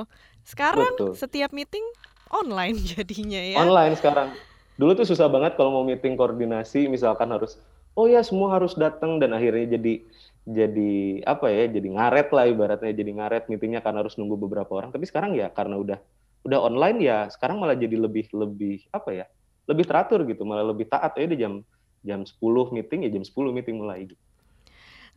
sekarang 0.47 0.95
betul. 0.95 1.15
setiap 1.15 1.51
meeting 1.51 1.83
online 2.31 2.75
jadinya 2.95 3.39
ya 3.39 3.57
online 3.59 3.95
sekarang 3.95 4.31
dulu 4.79 4.93
tuh 4.93 5.07
susah 5.09 5.27
banget 5.27 5.55
kalau 5.55 5.73
mau 5.75 5.83
meeting 5.83 6.15
koordinasi 6.15 6.87
misalkan 6.87 7.31
harus 7.31 7.59
oh 7.97 8.05
ya 8.05 8.21
semua 8.21 8.53
harus 8.53 8.77
datang 8.77 9.17
dan 9.17 9.33
akhirnya 9.33 9.75
jadi 9.75 10.05
jadi 10.47 11.27
apa 11.27 11.51
ya 11.51 11.67
jadi 11.67 11.87
ngaret 11.91 12.31
lah 12.31 12.45
ibaratnya 12.47 12.95
jadi 12.95 13.11
ngaret 13.19 13.43
meetingnya 13.51 13.83
karena 13.83 13.99
harus 13.99 14.15
nunggu 14.15 14.39
beberapa 14.39 14.71
orang 14.79 14.95
tapi 14.95 15.03
sekarang 15.03 15.35
ya 15.35 15.51
karena 15.51 15.75
udah 15.75 15.99
udah 16.47 16.59
online 16.63 17.03
ya 17.03 17.27
sekarang 17.27 17.59
malah 17.59 17.75
jadi 17.75 17.99
lebih 17.99 18.31
lebih 18.31 18.87
apa 18.95 19.11
ya 19.11 19.25
lebih 19.67 19.83
teratur 19.83 20.23
gitu 20.23 20.47
malah 20.47 20.63
lebih 20.63 20.87
taat 20.87 21.19
ya 21.19 21.27
di 21.27 21.35
jam 21.35 21.59
jam 22.07 22.23
10 22.23 22.39
meeting 22.71 23.03
ya 23.03 23.09
jam 23.11 23.23
10 23.27 23.51
meeting 23.51 23.75
mulai 23.83 24.07
gitu. 24.07 24.15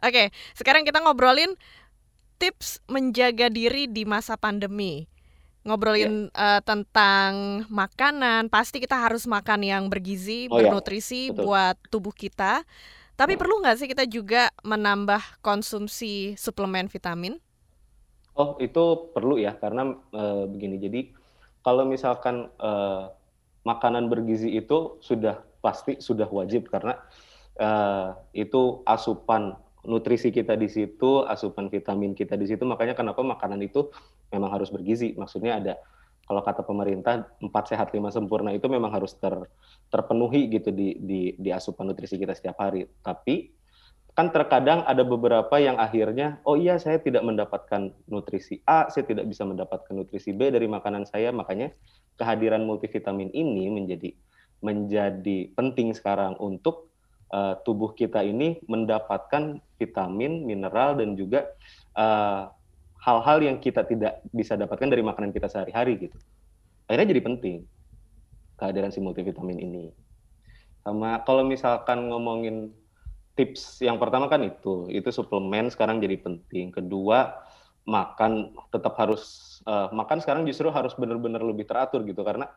Oke, 0.01 0.33
sekarang 0.57 0.83
kita 0.83 0.99
ngobrolin 1.05 1.55
tips 2.41 2.81
menjaga 2.89 3.53
diri 3.53 3.87
di 3.87 4.09
masa 4.09 4.35
pandemi. 4.41 5.05
Ngobrolin 5.61 6.33
ya. 6.33 6.57
uh, 6.57 6.61
tentang 6.65 7.63
makanan, 7.69 8.49
pasti 8.49 8.81
kita 8.81 8.97
harus 8.97 9.29
makan 9.29 9.61
yang 9.61 9.85
bergizi, 9.93 10.49
oh, 10.49 10.57
ya. 10.57 10.73
bernutrisi 10.73 11.29
ya. 11.29 11.37
buat 11.37 11.77
tubuh 11.93 12.17
kita. 12.17 12.65
Tapi 13.21 13.37
perlu 13.37 13.61
nggak 13.61 13.77
sih 13.77 13.85
kita 13.85 14.09
juga 14.09 14.49
menambah 14.65 15.45
konsumsi 15.45 16.33
suplemen 16.41 16.89
vitamin? 16.89 17.37
Oh, 18.33 18.57
itu 18.57 19.13
perlu 19.13 19.37
ya, 19.37 19.53
karena 19.61 19.93
e, 20.09 20.49
begini. 20.49 20.81
Jadi 20.81 21.01
kalau 21.61 21.85
misalkan 21.85 22.49
e, 22.57 22.71
makanan 23.69 24.09
bergizi 24.09 24.57
itu 24.57 24.97
sudah 25.05 25.37
pasti 25.61 26.01
sudah 26.01 26.25
wajib 26.33 26.73
karena 26.73 26.97
e, 27.61 27.69
itu 28.41 28.81
asupan 28.89 29.53
nutrisi 29.85 30.33
kita 30.33 30.57
di 30.57 30.73
situ, 30.73 31.21
asupan 31.29 31.69
vitamin 31.69 32.17
kita 32.17 32.41
di 32.41 32.49
situ. 32.49 32.65
Makanya 32.65 32.97
kenapa 32.97 33.21
makanan 33.21 33.61
itu 33.61 33.93
memang 34.33 34.49
harus 34.49 34.73
bergizi. 34.73 35.13
Maksudnya 35.13 35.61
ada 35.61 35.77
kalau 36.31 36.47
kata 36.47 36.63
pemerintah 36.63 37.27
empat 37.43 37.75
sehat 37.75 37.91
lima 37.91 38.15
sempurna 38.15 38.55
itu 38.55 38.71
memang 38.71 38.95
harus 38.95 39.19
ter, 39.19 39.35
terpenuhi 39.91 40.47
gitu 40.47 40.71
di, 40.71 40.95
di 41.03 41.35
di 41.35 41.51
asupan 41.51 41.91
nutrisi 41.91 42.15
kita 42.23 42.39
setiap 42.39 42.63
hari. 42.63 42.87
Tapi 43.03 43.51
kan 44.15 44.31
terkadang 44.31 44.87
ada 44.87 45.03
beberapa 45.03 45.59
yang 45.59 45.75
akhirnya 45.83 46.39
oh 46.47 46.55
iya 46.55 46.79
saya 46.79 47.03
tidak 47.03 47.27
mendapatkan 47.27 47.91
nutrisi 48.07 48.63
A, 48.63 48.87
saya 48.95 49.11
tidak 49.11 49.27
bisa 49.27 49.43
mendapatkan 49.43 49.91
nutrisi 49.91 50.31
B 50.31 50.55
dari 50.55 50.71
makanan 50.71 51.11
saya, 51.11 51.35
makanya 51.35 51.75
kehadiran 52.15 52.63
multivitamin 52.63 53.35
ini 53.35 53.67
menjadi 53.67 54.15
menjadi 54.63 55.51
penting 55.59 55.99
sekarang 55.99 56.39
untuk 56.39 56.95
uh, 57.35 57.59
tubuh 57.67 57.91
kita 57.91 58.23
ini 58.23 58.63
mendapatkan 58.71 59.59
vitamin, 59.83 60.47
mineral 60.47 60.95
dan 60.95 61.19
juga 61.19 61.51
uh, 61.99 62.55
hal-hal 63.01 63.39
yang 63.41 63.57
kita 63.57 63.85
tidak 63.89 64.21
bisa 64.31 64.55
dapatkan 64.55 64.89
dari 64.93 65.01
makanan 65.01 65.33
kita 65.33 65.49
sehari-hari 65.49 66.09
gitu. 66.09 66.17
Akhirnya 66.87 67.17
jadi 67.17 67.23
penting 67.25 67.57
kehadiran 68.61 68.93
si 68.93 69.01
multivitamin 69.01 69.57
ini. 69.57 69.85
Sama 70.85 71.25
kalau 71.25 71.45
misalkan 71.45 72.13
ngomongin 72.13 72.73
tips 73.37 73.81
yang 73.81 73.97
pertama 73.97 74.29
kan 74.29 74.45
itu, 74.45 74.85
itu 74.93 75.09
suplemen 75.09 75.73
sekarang 75.73 75.97
jadi 75.97 76.21
penting. 76.21 76.69
Kedua, 76.69 77.41
makan 77.89 78.53
tetap 78.69 78.93
harus 79.01 79.57
uh, 79.65 79.89
makan 79.97 80.21
sekarang 80.21 80.45
justru 80.45 80.69
harus 80.69 80.93
benar-benar 80.93 81.41
lebih 81.41 81.65
teratur 81.65 82.05
gitu 82.05 82.21
karena 82.21 82.53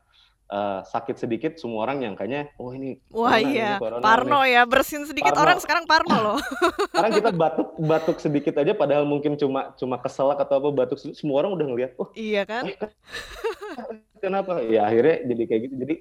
uh, 0.50 0.82
sakit 0.84 1.16
sedikit 1.16 1.52
semua 1.56 1.88
orang 1.88 2.04
nyangkanya 2.04 2.52
oh 2.60 2.74
ini 2.74 3.00
wah 3.14 3.38
corona, 3.38 3.48
iya 3.48 3.70
ini 3.78 4.04
parno 4.04 4.40
nih. 4.44 4.52
ya 4.58 4.62
bersin 4.68 5.04
sedikit 5.08 5.34
parno. 5.36 5.44
orang 5.48 5.58
sekarang 5.62 5.86
parno 5.88 6.18
loh 6.20 6.40
sekarang 6.92 7.14
kita 7.16 7.32
batuk 7.32 7.70
batuk 7.80 8.18
sedikit 8.20 8.54
aja 8.60 8.74
padahal 8.76 9.08
mungkin 9.08 9.40
cuma 9.40 9.72
cuma 9.80 9.96
keselak 10.02 10.42
atau 10.42 10.60
apa 10.60 10.70
batuk 10.74 11.00
semua 11.00 11.46
orang 11.46 11.56
udah 11.56 11.66
ngeliat 11.70 11.92
oh 12.02 12.10
iya 12.18 12.44
kan 12.44 12.68
oh, 12.68 13.96
kenapa 14.20 14.60
ya 14.66 14.88
akhirnya 14.88 15.24
jadi 15.28 15.44
kayak 15.48 15.62
gitu 15.70 15.76
jadi 15.78 15.96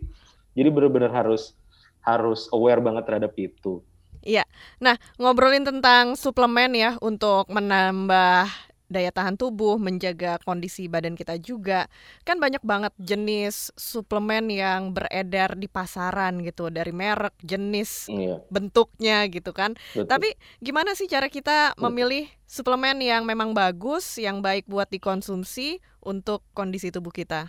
jadi 0.53 0.69
benar-benar 0.69 1.13
harus 1.13 1.55
harus 2.03 2.51
aware 2.51 2.83
banget 2.83 3.07
terhadap 3.07 3.33
itu 3.39 3.85
Iya. 4.23 4.47
Nah, 4.79 4.95
ngobrolin 5.19 5.67
tentang 5.67 6.15
suplemen 6.15 6.79
ya 6.79 6.95
untuk 7.03 7.51
menambah 7.51 8.47
daya 8.93 9.11
tahan 9.11 9.41
tubuh, 9.41 9.81
menjaga 9.81 10.37
kondisi 10.45 10.87
badan 10.87 11.17
kita 11.17 11.41
juga. 11.41 11.89
Kan 12.23 12.39
banyak 12.39 12.61
banget 12.61 12.93
jenis 13.01 13.73
suplemen 13.75 14.53
yang 14.53 14.93
beredar 14.93 15.57
di 15.57 15.67
pasaran 15.67 16.45
gitu 16.45 16.69
dari 16.69 16.93
merek, 16.93 17.35
jenis, 17.41 18.13
iya. 18.13 18.39
bentuknya 18.53 19.27
gitu 19.33 19.51
kan. 19.57 19.75
Betul. 19.97 20.07
Tapi 20.07 20.29
gimana 20.61 20.93
sih 20.93 21.09
cara 21.09 21.33
kita 21.33 21.75
memilih 21.81 22.29
suplemen 22.45 23.01
yang 23.01 23.25
memang 23.25 23.57
bagus, 23.57 24.21
yang 24.21 24.45
baik 24.45 24.69
buat 24.69 24.93
dikonsumsi 24.93 25.81
untuk 26.05 26.45
kondisi 26.53 26.93
tubuh 26.93 27.11
kita? 27.11 27.49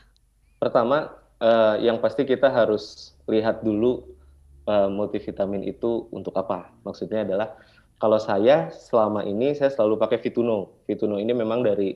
Pertama, 0.64 1.12
uh, 1.44 1.76
yang 1.84 2.00
pasti 2.00 2.24
kita 2.24 2.48
harus 2.48 3.12
lihat 3.28 3.60
dulu 3.68 4.08
uh, 4.68 4.88
multivitamin 4.88 5.68
itu 5.68 6.08
untuk 6.12 6.32
apa. 6.40 6.72
Maksudnya 6.88 7.28
adalah 7.28 7.56
kalau 8.03 8.19
saya 8.19 8.67
selama 8.67 9.24
ini 9.24 9.55
saya 9.55 9.72
selalu 9.72 9.95
pakai 9.95 10.19
Vituno. 10.19 10.75
Vituno 10.83 11.15
ini 11.15 11.31
memang 11.31 11.63
dari 11.63 11.95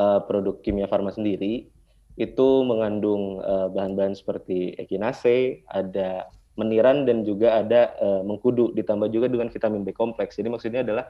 uh, 0.00 0.24
produk 0.24 0.56
kimia 0.64 0.88
farma 0.88 1.12
sendiri 1.12 1.68
itu 2.20 2.48
mengandung 2.68 3.40
eh, 3.40 3.72
bahan-bahan 3.72 4.12
seperti 4.12 4.76
echinacea, 4.76 5.64
ada 5.64 6.28
meniran 6.60 7.08
dan 7.08 7.24
juga 7.24 7.64
ada 7.64 7.96
uh, 7.96 8.20
mengkudu 8.20 8.76
ditambah 8.76 9.08
juga 9.08 9.32
dengan 9.32 9.48
vitamin 9.48 9.80
B 9.80 9.96
kompleks. 9.96 10.36
Jadi 10.36 10.52
maksudnya 10.52 10.84
adalah 10.84 11.08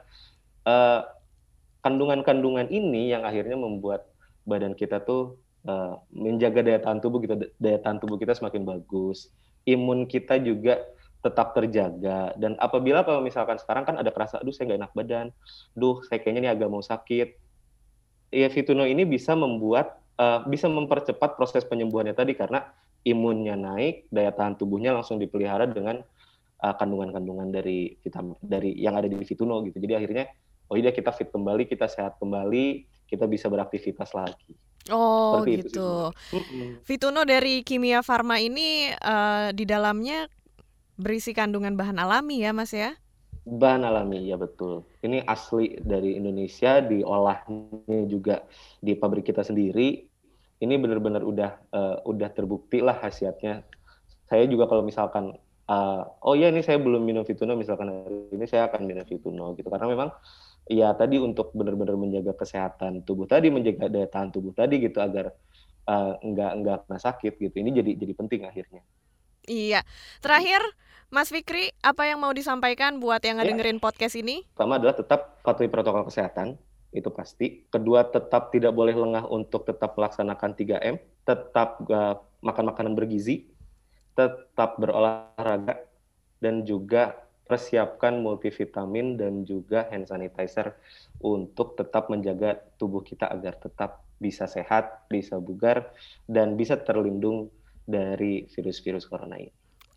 kandungan 0.63 2.23
kandungan-kandungan 2.23 2.71
ini 2.71 3.11
yang 3.11 3.27
akhirnya 3.27 3.59
membuat 3.59 4.07
badan 4.47 4.79
kita 4.79 5.03
tuh 5.03 5.35
uh, 5.67 5.99
menjaga 6.15 6.63
daya 6.63 6.79
tahan 6.79 7.03
tubuh 7.03 7.19
kita 7.19 7.35
daya 7.59 7.83
tahan 7.83 7.99
tubuh 7.99 8.15
kita 8.15 8.31
semakin 8.39 8.63
bagus. 8.63 9.27
Imun 9.67 10.07
kita 10.07 10.39
juga 10.39 10.87
tetap 11.23 11.55
terjaga 11.55 12.35
dan 12.35 12.59
apabila 12.59 13.07
kalau 13.07 13.23
misalkan 13.23 13.55
sekarang 13.55 13.87
kan 13.87 13.95
ada 13.95 14.11
kerasa 14.11 14.43
aduh 14.43 14.51
saya 14.51 14.75
nggak 14.75 14.79
enak 14.83 14.93
badan 14.93 15.27
duh 15.71 16.03
saya 16.03 16.19
kayaknya 16.19 16.41
ini 16.43 16.49
agak 16.51 16.67
mau 16.67 16.83
sakit 16.83 17.39
ya 18.35 18.51
Fituno 18.51 18.83
ini 18.83 19.07
bisa 19.07 19.31
membuat 19.31 20.03
uh, 20.19 20.43
bisa 20.43 20.67
mempercepat 20.67 21.39
proses 21.39 21.63
penyembuhannya 21.63 22.11
tadi 22.11 22.35
karena 22.35 22.67
imunnya 23.07 23.55
naik 23.55 24.11
daya 24.11 24.35
tahan 24.35 24.59
tubuhnya 24.59 24.91
langsung 24.91 25.15
dipelihara 25.15 25.63
dengan 25.69 26.03
uh, 26.63 26.75
kandungan-kandungan 26.75 27.51
dari 27.51 27.93
vitamin 27.99 28.39
dari 28.39 28.75
yang 28.79 28.95
ada 28.95 29.11
di 29.11 29.19
Fituno 29.27 29.59
gitu. 29.67 29.77
Jadi 29.77 29.93
akhirnya 29.93 30.25
oh 30.71 30.75
iya 30.79 30.95
kita 30.95 31.11
fit 31.11 31.29
kembali, 31.29 31.67
kita 31.67 31.91
sehat 31.91 32.17
kembali, 32.17 32.87
kita 33.05 33.27
bisa 33.27 33.51
beraktivitas 33.51 34.15
lagi. 34.15 34.55
Oh 34.91 35.39
Seperti 35.39 35.71
gitu. 35.71 36.11
Fituno 36.83 37.23
dari 37.23 37.63
Kimia 37.63 38.03
Farma 38.03 38.39
ini 38.39 38.91
uh, 38.91 39.51
di 39.55 39.63
dalamnya 39.63 40.27
berisi 40.95 41.33
kandungan 41.33 41.73
bahan 41.73 41.97
alami 41.97 42.43
ya 42.45 42.51
Mas 42.53 42.73
ya? 42.73 42.93
Bahan 43.43 43.83
alami, 43.83 44.23
ya 44.23 44.39
betul. 44.39 44.87
Ini 45.03 45.27
asli 45.27 45.75
dari 45.83 46.15
Indonesia, 46.15 46.79
diolahnya 46.79 48.07
juga 48.07 48.47
di 48.79 48.95
pabrik 48.95 49.27
kita 49.27 49.43
sendiri. 49.43 50.07
Ini 50.63 50.73
benar-benar 50.79 51.27
udah 51.27 51.51
uh, 51.75 51.97
udah 52.07 52.29
terbukti 52.31 52.79
lah 52.79 52.95
khasiatnya. 52.95 53.67
Saya 54.31 54.47
juga 54.47 54.71
kalau 54.71 54.87
misalkan 54.87 55.35
uh, 55.67 56.01
oh 56.23 56.35
ya 56.39 56.51
ini 56.51 56.63
saya 56.63 56.79
belum 56.79 57.03
minum 57.03 57.23
Fituno 57.27 57.55
misalkan 57.59 57.91
hari 57.91 58.31
ini 58.31 58.45
saya 58.47 58.71
akan 58.71 58.87
minum 58.87 59.03
Fituno 59.03 59.51
gitu 59.59 59.67
karena 59.67 59.87
memang 59.91 60.09
ya 60.67 60.95
tadi 60.95 61.19
untuk 61.19 61.51
benar-benar 61.51 61.99
menjaga 61.99 62.31
kesehatan 62.35 63.03
tubuh 63.03 63.27
tadi 63.27 63.51
menjaga 63.51 63.91
daya 63.91 64.07
tahan 64.07 64.31
tubuh 64.31 64.55
tadi 64.55 64.79
gitu 64.79 65.03
agar 65.03 65.35
uh, 65.87 66.15
nggak 66.23 66.51
nggak 66.63 66.77
kena 66.87 66.99
sakit 66.99 67.33
gitu 67.39 67.55
ini 67.59 67.75
jadi 67.75 67.91
jadi 67.99 68.13
penting 68.15 68.41
akhirnya 68.47 68.81
iya 69.47 69.81
terakhir 70.19 70.61
Mas 71.13 71.29
Fikri, 71.29 71.69
apa 71.85 72.09
yang 72.09 72.25
mau 72.25 72.33
disampaikan 72.33 72.97
buat 72.97 73.21
yang 73.21 73.37
ya. 73.37 73.45
ngedengerin 73.45 73.77
ya. 73.77 73.83
podcast 73.85 74.17
ini? 74.17 74.41
Pertama 74.49 74.81
adalah 74.81 74.97
tetap 74.97 75.45
patuhi 75.45 75.69
protokol 75.69 76.09
kesehatan, 76.09 76.57
itu 76.89 77.05
pasti. 77.13 77.69
Kedua, 77.69 78.01
tetap 78.09 78.49
tidak 78.49 78.73
boleh 78.73 78.97
lengah 78.97 79.29
untuk 79.29 79.61
tetap 79.61 79.93
melaksanakan 79.93 80.57
3M, 80.57 80.97
tetap 81.21 81.85
uh, 81.85 82.17
makan 82.41 82.65
makanan 82.65 82.93
bergizi, 82.97 83.45
tetap 84.17 84.81
berolahraga, 84.81 85.85
dan 86.41 86.65
juga 86.65 87.13
persiapkan 87.45 88.17
multivitamin 88.17 89.13
dan 89.13 89.45
juga 89.45 89.85
hand 89.93 90.09
sanitizer 90.09 90.73
untuk 91.21 91.77
tetap 91.77 92.09
menjaga 92.09 92.57
tubuh 92.81 93.05
kita 93.05 93.29
agar 93.29 93.53
tetap 93.61 94.01
bisa 94.17 94.49
sehat, 94.49 95.05
bisa 95.13 95.37
bugar, 95.37 95.93
dan 96.25 96.57
bisa 96.57 96.73
terlindung 96.81 97.53
dari 97.83 98.47
virus-virus 98.47 99.05
corona 99.07 99.37
ini. 99.39 99.51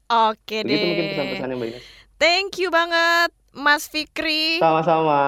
Oke 0.06 0.62
Begitu 0.62 0.78
deh. 0.78 0.86
mungkin 0.86 1.06
pesan-pesannya 1.14 1.56
Mbak 1.58 1.68
Ines. 1.74 1.84
Thank 2.16 2.62
you 2.62 2.70
banget 2.70 3.30
Mas 3.56 3.88
Fikri. 3.88 4.60
Sama-sama. 4.60 5.20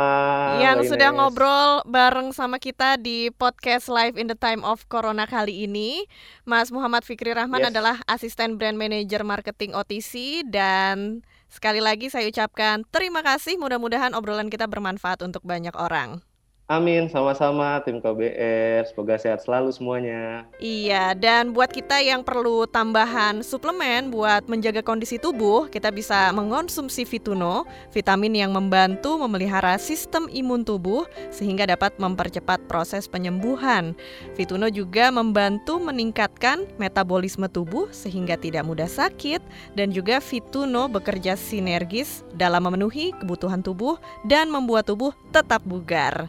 Yang 0.60 0.78
Mbak 0.84 0.90
sudah 0.92 1.10
ngobrol 1.16 1.70
bareng 1.88 2.30
sama 2.36 2.60
kita 2.60 3.00
di 3.00 3.32
podcast 3.34 3.88
Live 3.88 4.20
in 4.20 4.28
the 4.28 4.38
Time 4.38 4.62
of 4.62 4.84
Corona 4.86 5.24
kali 5.24 5.64
ini. 5.64 6.04
Mas 6.44 6.68
Muhammad 6.68 7.02
Fikri 7.08 7.32
Rahman 7.32 7.64
yes. 7.64 7.70
adalah 7.72 7.96
asisten 8.06 8.60
brand 8.60 8.76
manager 8.76 9.24
marketing 9.24 9.72
OTC 9.72 10.44
dan 10.46 11.24
sekali 11.48 11.80
lagi 11.80 12.12
saya 12.12 12.28
ucapkan 12.28 12.84
terima 12.92 13.24
kasih. 13.24 13.56
Mudah-mudahan 13.56 14.12
obrolan 14.12 14.52
kita 14.52 14.68
bermanfaat 14.68 15.24
untuk 15.24 15.42
banyak 15.42 15.72
orang. 15.74 16.20
Amin, 16.68 17.08
sama-sama 17.08 17.80
tim 17.80 17.96
KBR. 17.96 18.84
Semoga 18.92 19.16
sehat 19.16 19.40
selalu 19.40 19.72
semuanya. 19.72 20.44
Iya, 20.60 21.16
dan 21.16 21.56
buat 21.56 21.72
kita 21.72 21.96
yang 22.04 22.20
perlu 22.20 22.68
tambahan 22.68 23.40
suplemen 23.40 24.12
buat 24.12 24.44
menjaga 24.52 24.84
kondisi 24.84 25.16
tubuh, 25.16 25.72
kita 25.72 25.88
bisa 25.88 26.28
mengonsumsi 26.36 27.08
Fituno, 27.08 27.64
vitamin 27.88 28.36
yang 28.36 28.52
membantu 28.52 29.16
memelihara 29.16 29.80
sistem 29.80 30.28
imun 30.28 30.60
tubuh 30.60 31.08
sehingga 31.32 31.64
dapat 31.64 31.96
mempercepat 31.96 32.60
proses 32.68 33.08
penyembuhan. 33.08 33.96
Fituno 34.36 34.68
juga 34.68 35.08
membantu 35.08 35.80
meningkatkan 35.80 36.68
metabolisme 36.76 37.48
tubuh 37.48 37.88
sehingga 37.96 38.36
tidak 38.36 38.68
mudah 38.68 38.92
sakit 38.92 39.40
dan 39.72 39.88
juga 39.88 40.20
Fituno 40.20 40.84
bekerja 40.84 41.32
sinergis 41.32 42.28
dalam 42.36 42.68
memenuhi 42.68 43.16
kebutuhan 43.16 43.64
tubuh 43.64 43.96
dan 44.28 44.52
membuat 44.52 44.84
tubuh 44.84 45.16
tetap 45.32 45.64
bugar. 45.64 46.28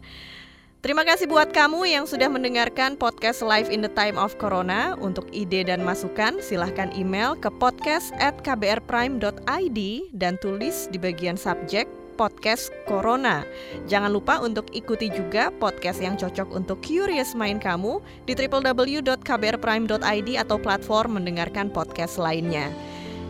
Terima 0.80 1.04
kasih 1.04 1.28
buat 1.28 1.52
kamu 1.52 1.92
yang 1.92 2.08
sudah 2.08 2.32
mendengarkan 2.32 2.96
podcast 2.96 3.44
Live 3.44 3.68
in 3.68 3.84
the 3.84 3.92
Time 3.92 4.16
of 4.16 4.40
Corona. 4.40 4.96
Untuk 4.96 5.28
ide 5.36 5.68
dan 5.68 5.84
masukan, 5.84 6.40
silahkan 6.40 6.88
email 6.96 7.36
ke 7.36 7.52
podcast 7.52 8.16
at 8.16 8.40
kbrprime.id 8.48 9.80
dan 10.16 10.40
tulis 10.40 10.88
di 10.88 10.96
bagian 10.96 11.36
subjek 11.36 11.84
podcast 12.16 12.72
Corona. 12.88 13.44
Jangan 13.92 14.08
lupa 14.16 14.40
untuk 14.40 14.72
ikuti 14.72 15.12
juga 15.12 15.52
podcast 15.52 16.00
yang 16.00 16.16
cocok 16.16 16.48
untuk 16.56 16.80
curious 16.80 17.36
mind 17.36 17.60
kamu 17.60 18.00
di 18.24 18.40
www.kbrprime.id 18.40 20.30
atau 20.40 20.58
platform 20.64 21.20
mendengarkan 21.20 21.68
podcast 21.76 22.16
lainnya. 22.16 22.72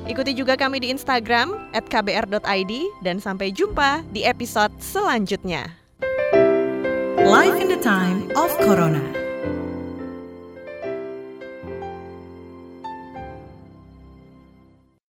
Ikuti 0.05 0.37
juga 0.37 0.53
kami 0.53 0.85
di 0.85 0.93
Instagram 0.93 1.73
kbr.id 1.73 2.73
dan 3.01 3.17
sampai 3.17 3.49
jumpa 3.49 4.05
di 4.13 4.21
episode 4.21 4.77
selanjutnya. 4.77 5.78
Life 7.25 7.59
in 7.59 7.67
the 7.67 7.75
Time 7.75 8.31
of 8.35 8.57
Corona. 8.59 9.18